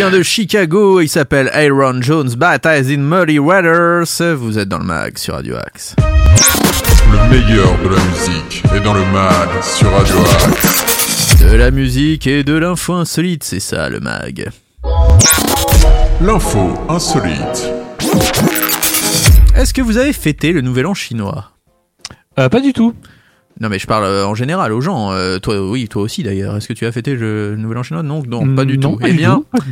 vient 0.01 0.11
de 0.11 0.23
Chicago, 0.23 1.03
il 1.03 1.11
s'appelle 1.11 1.51
Aaron 1.53 2.01
Jones, 2.01 2.31
Baptized 2.35 2.91
in 2.91 3.03
Muddy 3.03 3.39
Waters. 3.39 4.35
Vous 4.35 4.59
êtes 4.59 4.67
dans 4.67 4.79
le 4.79 4.85
mag 4.87 5.19
sur 5.19 5.35
Radio 5.35 5.57
Axe. 5.57 5.95
Le 7.13 7.29
meilleur 7.29 7.79
de 7.83 7.89
la 7.91 8.03
musique 8.05 8.63
est 8.75 8.81
dans 8.81 8.95
le 8.95 9.05
mag 9.13 9.49
sur 9.63 9.93
Radio 9.93 10.17
Axe. 10.47 11.43
De 11.43 11.55
la 11.55 11.71
musique 11.71 12.27
et 12.27 12.43
de 12.43 12.55
l'info 12.55 12.95
insolite, 12.95 13.45
c'est 13.45 13.61
ça 13.61 13.91
le 13.91 14.01
mag. 14.01 14.49
L'info 16.23 16.79
insolite. 16.89 17.71
Est-ce 19.55 19.75
que 19.75 19.83
vous 19.83 19.99
avez 19.99 20.15
fêté 20.15 20.53
le 20.53 20.63
nouvel 20.63 20.87
an 20.87 20.95
chinois? 20.95 21.51
Euh, 22.39 22.49
pas 22.49 22.61
du 22.61 22.73
tout. 22.73 22.95
Non 23.61 23.69
mais 23.69 23.79
je 23.79 23.87
parle 23.87 24.05
euh, 24.05 24.27
en 24.27 24.35
général 24.35 24.73
aux 24.73 24.81
gens. 24.81 25.13
Euh, 25.13 25.39
toi, 25.39 25.61
oui, 25.61 25.87
toi 25.89 26.03
aussi 26.03 26.23
d'ailleurs. 26.23 26.57
Est-ce 26.57 26.67
que 26.69 26.73
tu 26.73 26.87
as 26.87 26.93
fêté 26.93 27.15
le 27.15 27.57
nouvel 27.57 27.79
an 27.79 27.83
chinois? 27.83 28.03
Non, 28.03 28.23
non, 28.27 28.55
pas 28.55 28.65
du 28.65 28.79
Non, 28.79 28.93
tout. 28.93 28.99
pas 28.99 29.09
eh 29.09 29.13
du 29.13 29.19
bien, 29.19 29.43
tout, 29.55 29.63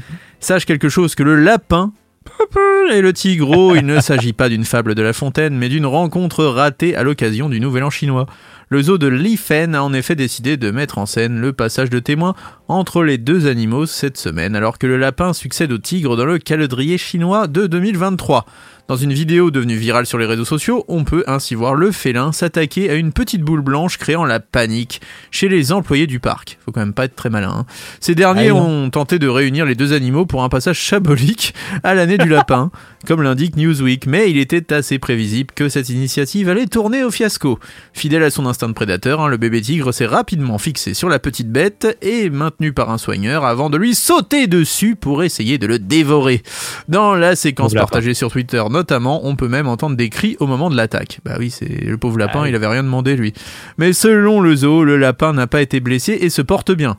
sache 0.40 0.66
quelque 0.66 0.88
chose 0.88 1.14
que 1.14 1.22
le 1.22 1.36
lapin 1.36 1.92
Et 2.92 3.00
le 3.00 3.12
tigre, 3.12 3.76
il 3.76 3.84
ne 3.84 4.00
s'agit 4.00 4.32
pas 4.32 4.48
d'une 4.48 4.64
fable 4.64 4.94
de 4.94 5.02
La 5.02 5.12
Fontaine, 5.12 5.56
mais 5.56 5.68
d'une 5.68 5.86
rencontre 5.86 6.44
ratée 6.44 6.96
à 6.96 7.02
l'occasion 7.02 7.48
du 7.48 7.60
Nouvel 7.60 7.84
An 7.84 7.90
chinois. 7.90 8.26
Le 8.70 8.82
zoo 8.82 8.98
de 8.98 9.06
Lifen 9.06 9.74
a 9.74 9.82
en 9.82 9.92
effet 9.92 10.14
décidé 10.14 10.56
de 10.56 10.70
mettre 10.70 10.98
en 10.98 11.06
scène 11.06 11.40
le 11.40 11.52
passage 11.52 11.90
de 11.90 11.98
témoin 11.98 12.34
entre 12.68 13.02
les 13.02 13.16
deux 13.18 13.46
animaux 13.46 13.86
cette 13.86 14.18
semaine, 14.18 14.56
alors 14.56 14.78
que 14.78 14.86
le 14.86 14.98
lapin 14.98 15.32
succède 15.32 15.72
au 15.72 15.78
tigre 15.78 16.16
dans 16.16 16.26
le 16.26 16.38
calendrier 16.38 16.98
chinois 16.98 17.46
de 17.46 17.66
2023. 17.66 18.44
Dans 18.88 18.96
une 18.96 19.12
vidéo 19.12 19.50
devenue 19.50 19.76
virale 19.76 20.06
sur 20.06 20.16
les 20.16 20.24
réseaux 20.24 20.46
sociaux, 20.46 20.82
on 20.88 21.04
peut 21.04 21.22
ainsi 21.26 21.54
voir 21.54 21.74
le 21.74 21.92
félin 21.92 22.32
s'attaquer 22.32 22.88
à 22.88 22.94
une 22.94 23.12
petite 23.12 23.42
boule 23.42 23.60
blanche 23.60 23.98
créant 23.98 24.24
la 24.24 24.40
panique 24.40 25.02
chez 25.30 25.50
les 25.50 25.72
employés 25.72 26.06
du 26.06 26.20
parc. 26.20 26.56
Faut 26.64 26.72
quand 26.72 26.80
même 26.80 26.94
pas 26.94 27.04
être 27.04 27.14
très 27.14 27.28
malin. 27.28 27.50
hein. 27.50 27.66
Ces 28.00 28.14
derniers 28.14 28.48
Ah 28.48 28.54
ont 28.54 28.88
tenté 28.88 29.18
de 29.18 29.28
réunir 29.28 29.66
les 29.66 29.74
deux 29.74 29.92
animaux 29.92 30.24
pour 30.24 30.42
un 30.42 30.48
passage 30.48 30.78
chabolique 30.78 31.52
à 31.84 31.94
l'année 31.94 32.16
du 32.16 32.30
lapin, 32.30 32.70
comme 33.06 33.20
l'indique 33.20 33.56
Newsweek, 33.56 34.06
mais 34.06 34.30
il 34.30 34.38
était 34.38 34.72
assez 34.72 34.98
prévisible 34.98 35.52
que 35.54 35.68
cette 35.68 35.90
initiative 35.90 36.48
allait 36.48 36.64
tourner 36.64 37.04
au 37.04 37.10
fiasco. 37.10 37.58
Fidèle 37.92 38.22
à 38.22 38.30
son 38.30 38.46
instinct 38.46 38.68
de 38.68 38.72
prédateur, 38.72 39.20
hein, 39.20 39.28
le 39.28 39.36
bébé 39.36 39.60
tigre 39.60 39.92
s'est 39.92 40.06
rapidement 40.06 40.56
fixé 40.56 40.94
sur 40.94 41.10
la 41.10 41.18
petite 41.18 41.52
bête 41.52 41.98
et 42.00 42.30
maintenu 42.30 42.72
par 42.72 42.88
un 42.88 42.96
soigneur 42.96 43.44
avant 43.44 43.68
de 43.68 43.76
lui 43.76 43.94
sauter 43.94 44.46
dessus 44.46 44.96
pour 44.96 45.24
essayer 45.24 45.58
de 45.58 45.66
le 45.66 45.78
dévorer. 45.78 46.42
Dans 46.88 47.14
la 47.14 47.36
séquence 47.36 47.74
partagée 47.74 48.14
sur 48.14 48.30
Twitter 48.32 48.62
notamment, 48.78 49.26
on 49.26 49.34
peut 49.36 49.48
même 49.48 49.66
entendre 49.66 49.96
des 49.96 50.08
cris 50.08 50.36
au 50.40 50.46
moment 50.46 50.70
de 50.70 50.76
l'attaque. 50.76 51.20
Bah 51.24 51.36
oui, 51.38 51.50
c'est 51.50 51.66
le 51.84 51.96
pauvre 51.98 52.18
lapin, 52.18 52.40
Ah 52.40 52.42
oui. 52.44 52.48
il 52.50 52.54
avait 52.54 52.66
rien 52.68 52.82
demandé 52.84 53.16
lui. 53.16 53.32
Mais 53.76 53.92
selon 53.92 54.40
le 54.40 54.54
zoo, 54.54 54.84
le 54.84 54.96
lapin 54.96 55.32
n'a 55.32 55.46
pas 55.46 55.60
été 55.62 55.80
blessé 55.80 56.12
et 56.20 56.30
se 56.30 56.42
porte 56.42 56.70
bien. 56.72 56.96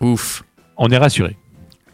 Ouf. 0.00 0.42
On 0.76 0.88
est 0.88 0.96
rassuré. 0.96 1.36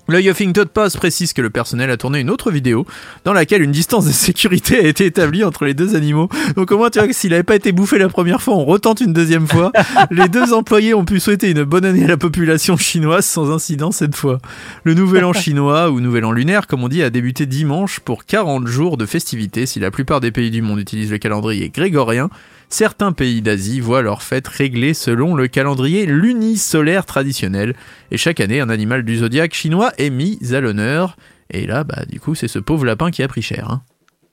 Le 0.06 0.20
Huffington 0.20 0.66
Post 0.72 0.98
précise 0.98 1.32
que 1.32 1.40
le 1.40 1.48
personnel 1.48 1.90
a 1.90 1.96
tourné 1.96 2.20
une 2.20 2.28
autre 2.28 2.50
vidéo 2.50 2.86
dans 3.24 3.32
laquelle 3.32 3.62
une 3.62 3.72
distance 3.72 4.04
de 4.04 4.12
sécurité 4.12 4.78
a 4.78 4.86
été 4.86 5.06
établie 5.06 5.44
entre 5.44 5.64
les 5.64 5.72
deux 5.72 5.96
animaux. 5.96 6.28
Donc 6.56 6.70
au 6.72 6.76
moins 6.76 6.90
tu 6.90 6.98
vois 6.98 7.08
que 7.08 7.14
s'il 7.14 7.30
n'avait 7.30 7.42
pas 7.42 7.56
été 7.56 7.72
bouffé 7.72 7.96
la 7.96 8.10
première 8.10 8.42
fois, 8.42 8.54
on 8.54 8.66
retente 8.66 9.00
une 9.00 9.14
deuxième 9.14 9.48
fois. 9.48 9.72
Les 10.10 10.28
deux 10.28 10.52
employés 10.52 10.92
ont 10.92 11.06
pu 11.06 11.20
souhaiter 11.20 11.50
une 11.50 11.64
bonne 11.64 11.86
année 11.86 12.04
à 12.04 12.08
la 12.08 12.16
population 12.18 12.76
chinoise 12.76 13.24
sans 13.24 13.50
incident 13.50 13.92
cette 13.92 14.14
fois. 14.14 14.40
Le 14.84 14.92
nouvel 14.92 15.24
an 15.24 15.32
chinois 15.34 15.90
ou 15.90 16.00
nouvel 16.00 16.26
an 16.26 16.32
lunaire 16.32 16.66
comme 16.66 16.84
on 16.84 16.88
dit 16.88 17.02
a 17.02 17.08
débuté 17.08 17.46
dimanche 17.46 18.00
pour 18.00 18.26
40 18.26 18.66
jours 18.66 18.98
de 18.98 19.06
festivités 19.06 19.64
si 19.64 19.80
la 19.80 19.90
plupart 19.90 20.20
des 20.20 20.32
pays 20.32 20.50
du 20.50 20.60
monde 20.60 20.80
utilisent 20.80 21.12
le 21.12 21.18
calendrier 21.18 21.70
grégorien. 21.70 22.28
Certains 22.68 23.12
pays 23.12 23.42
d'Asie 23.42 23.80
voient 23.80 24.02
leurs 24.02 24.22
fêtes 24.22 24.48
réglées 24.48 24.94
selon 24.94 25.34
le 25.34 25.48
calendrier 25.48 26.06
lunisolaire 26.06 27.06
traditionnel, 27.06 27.74
et 28.10 28.16
chaque 28.16 28.40
année 28.40 28.60
un 28.60 28.68
animal 28.68 29.04
du 29.04 29.18
zodiaque 29.18 29.54
chinois 29.54 29.92
est 29.98 30.10
mis 30.10 30.38
à 30.52 30.60
l'honneur. 30.60 31.16
Et 31.50 31.66
là, 31.66 31.84
bah 31.84 32.04
du 32.08 32.20
coup, 32.20 32.34
c'est 32.34 32.48
ce 32.48 32.58
pauvre 32.58 32.84
lapin 32.84 33.10
qui 33.10 33.22
a 33.22 33.28
pris 33.28 33.42
cher. 33.42 33.70
Hein. 33.70 33.82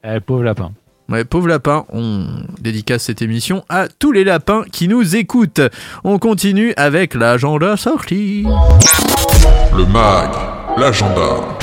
Eh, 0.04 0.20
pauvre 0.20 0.44
lapin. 0.44 0.72
Ouais, 1.10 1.26
pauvre 1.26 1.50
lapin, 1.50 1.86
on 1.92 2.26
dédicace 2.62 3.04
cette 3.04 3.22
émission 3.22 3.66
à 3.68 3.88
tous 3.90 4.14
les 4.14 4.24
lapins 4.24 4.64
qui 4.72 4.88
nous 4.88 5.18
écoutent. 5.18 5.62
On 6.06 6.20
continue 6.20 6.74
avec 6.78 7.16
l'agenda 7.16 7.76
sorti. 7.76 8.46
Le 9.76 9.86
mag, 9.86 10.30
l'agenda. 10.78 11.58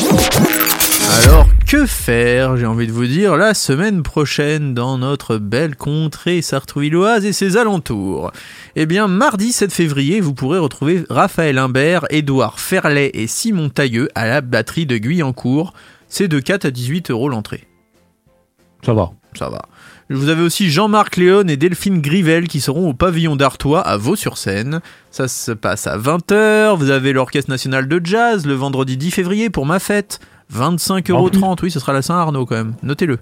Alors, 1.24 1.48
que 1.68 1.84
faire, 1.84 2.56
j'ai 2.56 2.64
envie 2.64 2.86
de 2.86 2.92
vous 2.92 3.04
dire, 3.04 3.36
la 3.36 3.52
semaine 3.52 4.02
prochaine 4.02 4.72
dans 4.72 4.96
notre 4.96 5.36
belle 5.36 5.76
contrée 5.76 6.40
sartrouvilloise 6.40 7.26
et 7.26 7.34
ses 7.34 7.58
alentours 7.58 8.32
Eh 8.74 8.86
bien, 8.86 9.06
mardi 9.06 9.52
7 9.52 9.70
février, 9.70 10.22
vous 10.22 10.32
pourrez 10.32 10.58
retrouver 10.58 11.04
Raphaël 11.10 11.58
Imbert, 11.58 12.06
Édouard 12.08 12.58
Ferlet 12.58 13.10
et 13.12 13.26
Simon 13.26 13.68
Tailleux 13.68 14.08
à 14.14 14.26
la 14.26 14.40
batterie 14.40 14.86
de 14.86 14.96
Guyancourt. 14.96 15.74
C'est 16.08 16.26
de 16.26 16.40
4 16.40 16.64
à 16.64 16.70
18 16.70 17.10
euros 17.10 17.28
l'entrée. 17.28 17.68
Ça 18.82 18.94
va. 18.94 19.10
Ça 19.38 19.50
va. 19.50 19.60
Vous 20.08 20.30
avez 20.30 20.40
aussi 20.40 20.70
Jean-Marc 20.70 21.18
Léon 21.18 21.48
et 21.48 21.58
Delphine 21.58 22.00
Grivel 22.00 22.48
qui 22.48 22.62
seront 22.62 22.88
au 22.88 22.94
pavillon 22.94 23.36
d'Artois 23.36 23.82
à 23.82 23.98
Vaux-sur-Seine. 23.98 24.80
Ça 25.10 25.28
se 25.28 25.52
passe 25.52 25.86
à 25.86 25.98
20h. 25.98 26.78
Vous 26.78 26.88
avez 26.88 27.12
l'Orchestre 27.12 27.50
National 27.50 27.88
de 27.88 28.00
Jazz 28.02 28.46
le 28.46 28.54
vendredi 28.54 28.96
10 28.96 29.10
février 29.10 29.50
pour 29.50 29.66
ma 29.66 29.78
fête. 29.80 30.18
25,30€. 30.54 31.58
Oui, 31.62 31.70
ce 31.70 31.80
sera 31.80 31.92
la 31.92 32.02
Saint-Arnaud 32.02 32.46
quand 32.46 32.56
même. 32.56 32.74
Notez-le. 32.82 33.18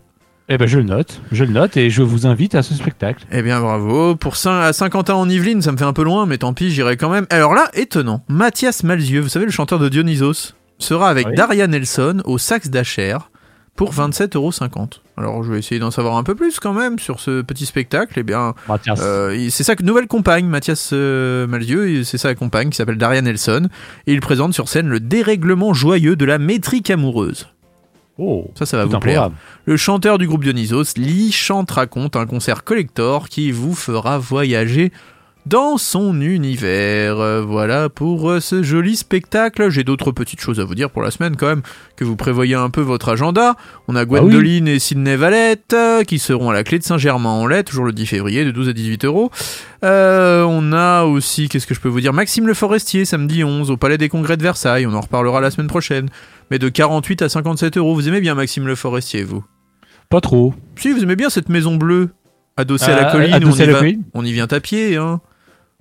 Eh 0.48 0.58
ben, 0.58 0.68
je 0.68 0.78
le 0.78 0.84
note. 0.84 1.20
Je 1.32 1.42
le 1.42 1.50
note 1.50 1.76
et 1.76 1.90
je 1.90 2.02
vous 2.02 2.26
invite 2.26 2.54
à 2.54 2.62
ce 2.62 2.72
spectacle. 2.74 3.24
Eh 3.32 3.42
bien, 3.42 3.60
bravo. 3.60 4.14
Pour 4.14 4.36
Saint 4.36 4.60
à 4.60 4.72
Saint-Quentin 4.72 5.14
en 5.14 5.28
Yvelines, 5.28 5.60
ça 5.60 5.72
me 5.72 5.76
fait 5.76 5.84
un 5.84 5.92
peu 5.92 6.04
loin, 6.04 6.24
mais 6.26 6.38
tant 6.38 6.52
pis, 6.52 6.70
j'irai 6.70 6.96
quand 6.96 7.10
même. 7.10 7.26
Alors 7.30 7.52
là, 7.52 7.68
étonnant. 7.74 8.22
Mathias 8.28 8.84
Malzieux, 8.84 9.20
vous 9.20 9.28
savez, 9.28 9.44
le 9.44 9.50
chanteur 9.50 9.80
de 9.80 9.88
Dionysos, 9.88 10.54
sera 10.78 11.08
avec 11.10 11.26
Oui. 11.26 11.34
Daria 11.34 11.66
Nelson 11.66 12.22
au 12.26 12.38
sax 12.38 12.68
d'Acher 12.70 13.16
pour 13.76 13.92
27,50€. 13.92 15.00
Alors, 15.18 15.42
je 15.42 15.52
vais 15.52 15.58
essayer 15.58 15.78
d'en 15.78 15.90
savoir 15.90 16.16
un 16.16 16.22
peu 16.24 16.34
plus 16.34 16.58
quand 16.60 16.72
même 16.72 16.98
sur 16.98 17.20
ce 17.20 17.42
petit 17.42 17.66
spectacle. 17.66 18.14
Eh 18.18 18.22
bien, 18.22 18.54
Mathias. 18.68 18.98
euh, 19.02 19.46
c'est 19.50 19.64
sa 19.64 19.74
nouvelle 19.82 20.06
compagne, 20.06 20.46
Mathias 20.46 20.90
euh, 20.92 21.46
Malzieux, 21.46 21.88
et 21.90 22.04
c'est 22.04 22.18
sa 22.18 22.34
compagne 22.34 22.70
qui 22.70 22.76
s'appelle 22.76 22.98
Daria 22.98 23.22
Nelson. 23.22 23.68
Et 24.06 24.12
il 24.12 24.20
présente 24.20 24.54
sur 24.54 24.68
scène 24.68 24.88
le 24.88 25.00
dérèglement 25.00 25.74
joyeux 25.74 26.16
de 26.16 26.24
la 26.24 26.38
métrique 26.38 26.90
amoureuse. 26.90 27.48
oh, 28.18 28.50
Ça, 28.54 28.66
ça 28.66 28.76
va 28.76 28.84
vous 28.84 28.98
plaire. 28.98 29.22
programme. 29.22 29.32
Le 29.66 29.76
chanteur 29.76 30.18
du 30.18 30.26
groupe 30.26 30.42
Dionysos, 30.44 30.96
Lee 30.96 31.32
chante 31.32 31.70
raconte 31.70 32.16
un 32.16 32.26
concert 32.26 32.64
collector 32.64 33.28
qui 33.28 33.52
vous 33.52 33.74
fera 33.74 34.18
voyager 34.18 34.92
dans 35.46 35.78
son 35.78 36.20
univers. 36.20 37.18
Euh, 37.20 37.40
Voilà 37.42 37.88
pour 37.88 38.30
euh, 38.30 38.40
ce 38.40 38.62
joli 38.62 38.96
spectacle. 38.96 39.70
J'ai 39.70 39.84
d'autres 39.84 40.10
petites 40.12 40.40
choses 40.40 40.60
à 40.60 40.64
vous 40.64 40.74
dire 40.74 40.90
pour 40.90 41.02
la 41.02 41.10
semaine 41.10 41.36
quand 41.36 41.46
même, 41.46 41.62
que 41.96 42.04
vous 42.04 42.16
prévoyez 42.16 42.54
un 42.56 42.68
peu 42.68 42.80
votre 42.80 43.08
agenda. 43.08 43.54
On 43.88 43.96
a 43.96 44.04
Gwendoline 44.04 44.66
et 44.68 44.78
Sydney 44.78 45.16
Valette 45.16 45.72
euh, 45.72 46.02
qui 46.02 46.18
seront 46.18 46.50
à 46.50 46.52
la 46.52 46.64
clé 46.64 46.78
de 46.78 46.84
Saint-Germain-en-Laye, 46.84 47.64
toujours 47.64 47.84
le 47.84 47.92
10 47.92 48.06
février, 48.06 48.44
de 48.44 48.50
12 48.50 48.68
à 48.68 48.72
18 48.72 49.04
euros. 49.04 49.30
Euh, 49.84 50.42
on 50.42 50.72
a 50.72 51.04
aussi, 51.04 51.48
qu'est-ce 51.48 51.66
que 51.66 51.74
je 51.74 51.80
peux 51.80 51.88
vous 51.88 52.00
dire, 52.00 52.12
Maxime 52.12 52.46
Le 52.46 52.54
Forestier, 52.54 53.04
samedi 53.04 53.44
11, 53.44 53.70
au 53.70 53.76
Palais 53.76 53.98
des 53.98 54.08
Congrès 54.08 54.36
de 54.36 54.42
Versailles. 54.42 54.86
On 54.86 54.94
en 54.94 55.00
reparlera 55.00 55.40
la 55.40 55.50
semaine 55.50 55.68
prochaine. 55.68 56.08
Mais 56.50 56.58
de 56.58 56.68
48 56.68 57.22
à 57.22 57.28
57 57.28 57.76
euros. 57.76 57.94
Vous 57.94 58.08
aimez 58.08 58.20
bien 58.20 58.34
Maxime 58.34 58.66
Le 58.66 58.74
Forestier, 58.74 59.22
vous? 59.24 59.44
Pas 60.08 60.20
trop. 60.20 60.54
si, 60.76 60.92
vous 60.92 61.02
aimez 61.02 61.16
bien 61.16 61.30
cette 61.30 61.48
maison 61.48 61.74
bleue, 61.76 62.10
adossée 62.56 62.92
à 62.92 62.96
la 62.96 63.08
Ah, 63.08 63.12
colline, 63.12 63.34
on, 63.44 63.50
y 63.52 63.58
la 63.66 63.72
va, 63.72 63.78
colline. 63.80 64.02
on 64.14 64.24
y 64.24 64.32
vient 64.32 64.46
à 64.50 64.60
pied, 64.60 64.96
hein. 64.96 65.20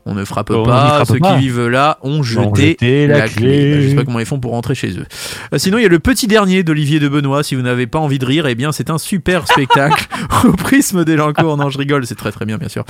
On 0.08 0.14
ne 0.14 0.24
frappe 0.24 0.52
On 0.52 0.64
pas, 0.64 0.88
frappe 1.04 1.08
ceux 1.08 1.20
pas. 1.20 1.34
qui 1.34 1.40
vivent 1.42 1.68
là 1.68 1.98
ont 2.04 2.22
jeté, 2.22 3.08
la 3.08 3.18
la, 3.18 3.28
clé. 3.28 3.36
clé. 3.42 3.82
Je 3.82 3.90
sais 3.90 3.96
pas 3.96 4.04
comment 4.04 4.20
ils 4.20 4.26
font 4.28 4.40
pour 4.40 4.52
rentrer 4.52 4.76
chez 4.76 4.92
eux. 5.00 5.06
Euh, 5.52 5.58
sinon, 5.58 5.80
il 5.80 5.82
y 5.82 5.86
a 5.86 5.90
le 5.90 5.98
petit 5.98 6.28
dernier 6.28 6.62
d'Olivier 6.64 7.00
de 7.00 7.08
Benoît. 7.10 7.42
Si 7.42 7.56
vous 7.56 7.64
n'avez 7.64 7.88
pas 7.88 7.98
envie 7.98 8.20
de 8.20 8.26
rire, 8.26 8.46
eh 8.46 8.54
bien, 8.54 8.72
c'est 8.72 8.92
un 8.92 9.00
super 9.00 9.48
spectacle 9.52 10.08
au 10.44 10.52
prisme 10.52 11.06
d'Elancourt. 11.06 11.58
Non, 11.58 11.70
je 11.72 11.80
rigole, 11.80 12.06
c'est 12.06 12.14
très 12.16 12.32
très 12.32 12.46
bien, 12.46 12.58
bien 12.58 12.70
sûr. 12.70 12.84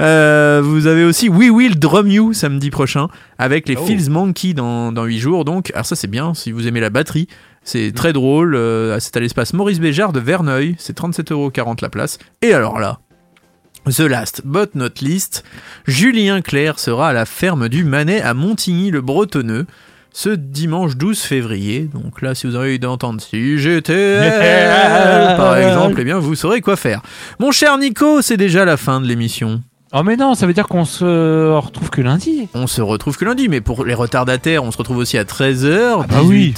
Euh, 0.00 0.62
vous 0.64 0.86
avez 0.86 1.04
aussi 1.04 1.28
We 1.28 1.50
Will 1.50 1.78
Drum 1.78 2.08
You 2.08 2.32
samedi 2.32 2.70
prochain 2.70 3.08
avec 3.38 3.68
les 3.68 3.76
Oh. 3.76 4.10
Monkey 4.10 4.54
dans, 4.54 4.92
dans 4.92 5.04
8 5.04 5.18
jours. 5.18 5.44
Donc, 5.44 5.70
alors 5.74 5.84
ça, 5.86 5.96
c'est 5.96 6.06
bien 6.08 6.32
si 6.34 6.52
vous 6.52 6.66
aimez 6.66 6.80
la 6.80 6.88
batterie. 6.90 7.28
C'est 7.64 7.92
très 7.94 8.12
drôle. 8.12 8.54
euh, 8.54 8.96
c'est 8.98 9.16
à 9.16 9.20
l'espace 9.20 9.52
Maurice 9.52 9.78
Béjart 9.78 10.12
de 10.12 10.20
Verneuil. 10.20 10.74
C'est 10.78 10.96
37,40€ 10.98 11.78
la 11.82 11.90
place. 11.90 12.18
Et 12.40 12.54
alors 12.54 12.80
là, 12.80 12.98
The 13.84 14.00
last 14.02 14.42
but 14.44 14.76
not 14.76 15.00
least, 15.00 15.42
Julien 15.88 16.40
Clerc 16.40 16.78
sera 16.78 17.08
à 17.08 17.12
la 17.12 17.24
ferme 17.24 17.68
du 17.68 17.82
Manet 17.82 18.20
à 18.22 18.32
Montigny-le-Bretonneux 18.32 19.66
ce 20.12 20.28
dimanche 20.28 20.96
12 20.96 21.20
février. 21.20 21.88
Donc 21.92 22.22
là, 22.22 22.36
si 22.36 22.46
vous 22.46 22.54
avez 22.54 22.68
envie 22.68 22.78
d'entendre 22.78 23.20
si 23.20 23.58
j'étais 23.58 24.18
par 25.36 25.56
exemple, 25.56 25.96
eh 25.98 26.04
bien 26.04 26.18
vous 26.20 26.36
saurez 26.36 26.60
quoi 26.60 26.76
faire. 26.76 27.02
Mon 27.40 27.50
cher 27.50 27.76
Nico, 27.76 28.22
c'est 28.22 28.36
déjà 28.36 28.64
la 28.64 28.76
fin 28.76 29.00
de 29.00 29.06
l'émission. 29.06 29.62
Oh 29.92 30.04
mais 30.04 30.16
non, 30.16 30.34
ça 30.34 30.46
veut 30.46 30.54
dire 30.54 30.68
qu'on 30.68 30.84
se 30.84 31.50
retrouve 31.50 31.90
que 31.90 32.00
lundi. 32.00 32.48
On 32.54 32.68
se 32.68 32.80
retrouve 32.82 33.16
que 33.16 33.24
lundi, 33.24 33.48
mais 33.48 33.60
pour 33.60 33.84
les 33.84 33.94
retardataires, 33.94 34.62
on 34.62 34.70
se 34.70 34.78
retrouve 34.78 34.98
aussi 34.98 35.18
à 35.18 35.24
13h, 35.24 36.06
bah 36.06 36.22
oui. 36.22 36.54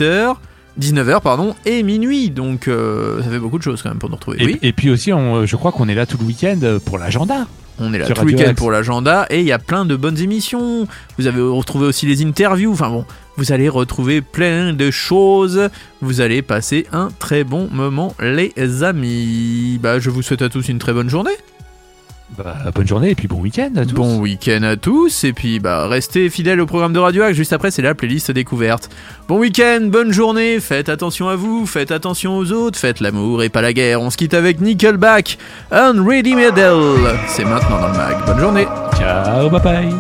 18h, 0.81 0.95
19h, 1.05 1.21
pardon, 1.21 1.55
et 1.67 1.83
minuit. 1.83 2.31
Donc 2.31 2.69
euh, 2.69 3.23
ça 3.23 3.31
fait 3.31 3.39
beaucoup 3.39 3.59
de 3.59 3.63
choses 3.63 3.83
quand 3.83 3.91
même 3.91 3.99
pour 3.99 4.11
nous 4.11 4.17
retrouver. 4.17 4.43
Et, 4.43 4.47
oui, 4.47 4.59
et 4.63 4.73
puis 4.73 4.91
aussi, 4.91 5.13
on- 5.13 5.47
je 5.47 5.57
crois 5.57 5.73
qu'on 5.73 5.89
est 5.89 5.95
là 5.95 6.07
tout 6.07 6.19
le 6.19 6.25
week-end 6.25 6.59
pour 6.85 6.99
l'agenda. 6.99 7.47
on 7.79 7.93
est 7.93 7.99
là 7.99 8.07
tout 8.07 8.13
le 8.25 8.33
week-end 8.33 8.55
pour 8.55 8.71
l'agenda, 8.71 9.27
et 9.31 9.41
il 9.41 9.47
y 9.47 9.53
a 9.53 9.59
plein 9.59 9.85
de 9.85 9.97
bonnes 9.97 10.19
émissions. 10.19 10.87
Vous 11.19 11.27
avez 11.27 11.41
retrouvé 11.43 11.87
aussi 11.87 12.07
les 12.07 12.25
interviews, 12.25 12.73
enfin 12.73 12.89
bon, 12.91 13.05
vous 13.37 13.51
allez 13.53 13.69
retrouver 13.69 14.21
plein 14.21 14.73
de 14.73 14.91
choses. 14.93 15.69
Vous 16.01 16.21
allez 16.21 16.41
passer 16.43 16.87
un 16.93 17.09
très 17.19 17.43
bon 17.45 17.69
moment, 17.73 18.15
les 18.21 18.83
amis. 18.85 19.79
Bah, 19.83 19.99
je 19.99 20.11
vous 20.11 20.23
souhaite 20.23 20.43
à 20.43 20.49
tous 20.49 20.69
une 20.69 20.79
très 20.79 20.93
bonne 20.93 21.09
journée. 21.11 21.33
Bah, 22.37 22.57
bonne 22.75 22.87
journée 22.87 23.11
et 23.11 23.15
puis 23.15 23.29
bon 23.29 23.41
week-end 23.41 23.71
à 23.77 23.85
tous. 23.85 23.95
Bon 23.95 24.19
week-end 24.19 24.63
à 24.65 24.77
tous 24.77 25.25
et 25.25 25.33
puis 25.33 25.61
bah 25.61 25.87
restez 25.87 26.29
fidèles 26.31 26.61
au 26.61 26.67
programme 26.67 26.93
de 26.93 26.99
Radio 26.99 27.23
Axe. 27.23 27.37
Juste 27.37 27.53
après, 27.53 27.71
c'est 27.71 27.83
la 27.83 27.95
playlist 27.95 28.31
découverte. 28.31 28.91
Bon 29.29 29.39
week-end, 29.39 29.81
bonne 29.85 30.13
journée. 30.13 30.59
Faites 30.61 30.89
attention 30.89 31.29
à 31.29 31.37
vous, 31.37 31.67
faites 31.67 31.93
attention 31.93 32.37
aux 32.37 32.51
autres, 32.53 32.79
faites 32.79 33.01
l'amour 33.01 33.43
et 33.43 33.49
pas 33.49 33.63
la 33.63 33.73
guerre. 33.73 34.01
On 34.01 34.11
se 34.11 34.17
quitte 34.17 34.35
avec 34.35 34.61
Nickelback, 34.61 35.39
Unready 35.71 36.35
Medal. 36.35 36.75
C'est 37.29 37.45
maintenant 37.45 37.81
dans 37.81 37.89
le 37.89 37.97
mag. 37.97 38.17
Bonne 38.27 38.41
journée. 38.41 38.67
Ciao, 38.99 39.49
bye 39.49 39.61
bye. 39.63 39.95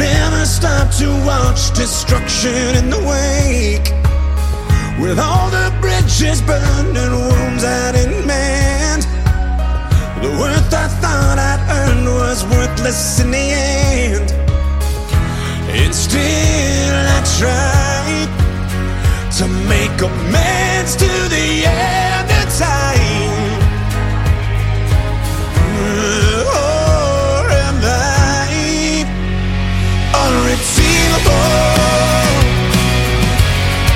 Never 0.00 0.46
stop 0.46 0.90
to 0.92 1.08
watch 1.26 1.72
destruction 1.72 2.74
in 2.80 2.88
the 2.88 3.00
wake. 3.12 3.88
With 4.98 5.18
all 5.18 5.50
the 5.50 5.68
bridges 5.82 6.40
burned 6.40 6.96
and 6.96 7.12
wounds 7.12 7.64
I 7.64 7.92
didn't 7.92 8.26
mend. 8.26 9.02
The 10.22 10.30
worth 10.40 10.72
I 10.72 10.88
thought 11.02 11.38
I'd 11.38 11.60
earned 11.80 12.06
was 12.06 12.44
worthless 12.44 13.20
in 13.20 13.30
the 13.30 13.46
end. 13.52 14.28
Instead, 15.84 16.10
still 16.10 16.96
I 17.16 17.20
tried 17.38 18.30
to 19.36 19.46
make 19.68 20.00
amends 20.00 20.96
to 20.96 21.10
the 21.28 21.66
end. 21.66 21.99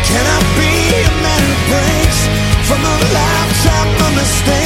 Can 0.08 0.24
I 0.26 0.38
be 0.58 0.72
a 1.02 1.12
man 1.24 1.42
who 1.48 1.56
breaks 1.70 2.20
from 2.68 2.80
a 2.82 2.96
lifetime 3.18 3.90
of 4.06 4.12
mistakes? 4.16 4.63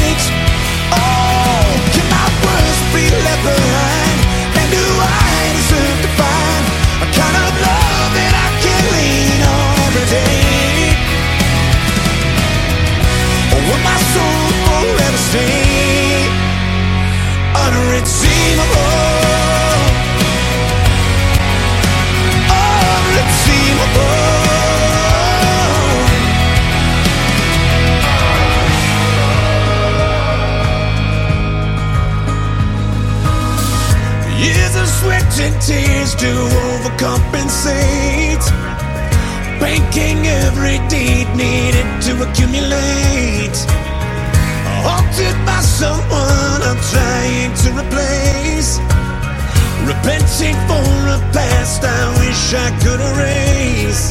wish 52.51 52.55
I 52.55 52.71
could 52.81 53.01
erase. 53.01 54.11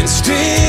Instead. 0.00 0.67